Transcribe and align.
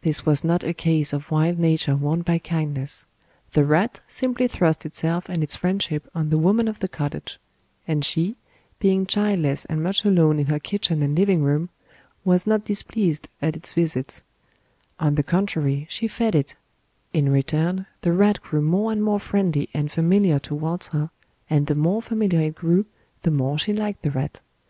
This 0.00 0.24
was 0.24 0.44
not 0.44 0.64
a 0.64 0.72
case 0.72 1.12
of 1.12 1.30
"wild 1.30 1.58
nature 1.58 1.94
won 1.94 2.22
by 2.22 2.38
kindness"; 2.38 3.04
the 3.50 3.66
rat 3.66 4.00
simply 4.08 4.48
thrust 4.48 4.86
itself 4.86 5.28
and 5.28 5.42
its 5.42 5.56
friendship 5.56 6.08
on 6.14 6.30
the 6.30 6.38
woman 6.38 6.68
of 6.68 6.78
the 6.78 6.88
cottage: 6.88 7.38
and 7.86 8.02
she, 8.02 8.36
being 8.78 9.04
childless 9.04 9.66
and 9.66 9.82
much 9.82 10.06
alone 10.06 10.38
in 10.38 10.46
her 10.46 10.58
kitchen 10.58 11.02
and 11.02 11.18
living 11.18 11.42
room, 11.42 11.68
was 12.24 12.46
not 12.46 12.64
displeased 12.64 13.28
at 13.42 13.54
its 13.54 13.74
visits: 13.74 14.22
on 14.98 15.16
the 15.16 15.22
contrary, 15.22 15.86
she 15.90 16.08
fed 16.08 16.34
it; 16.34 16.54
in 17.12 17.30
return 17.30 17.84
the 18.00 18.14
rat 18.14 18.40
grew 18.40 18.62
more 18.62 18.90
and 18.90 19.04
more 19.04 19.20
friendly 19.20 19.68
and 19.74 19.92
familiar 19.92 20.38
towards 20.38 20.86
her, 20.94 21.10
and 21.50 21.66
the 21.66 21.74
more 21.74 22.00
familiar 22.00 22.40
it 22.40 22.54
grew, 22.54 22.86
the 23.20 23.30
more 23.30 23.58
she 23.58 23.74
liked 23.74 24.00
the 24.00 24.10
rat. 24.10 24.40